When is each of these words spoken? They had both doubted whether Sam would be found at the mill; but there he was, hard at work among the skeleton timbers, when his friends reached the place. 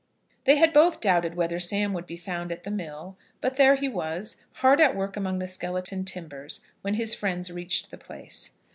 They 0.45 0.57
had 0.57 0.73
both 0.73 0.99
doubted 0.99 1.35
whether 1.35 1.59
Sam 1.59 1.93
would 1.93 2.07
be 2.07 2.17
found 2.17 2.51
at 2.51 2.63
the 2.63 2.71
mill; 2.71 3.15
but 3.39 3.57
there 3.57 3.75
he 3.75 3.87
was, 3.87 4.35
hard 4.53 4.81
at 4.81 4.95
work 4.95 5.15
among 5.15 5.37
the 5.37 5.47
skeleton 5.47 6.05
timbers, 6.05 6.61
when 6.81 6.95
his 6.95 7.13
friends 7.13 7.51
reached 7.51 7.91
the 7.91 7.99
place. 7.99 8.49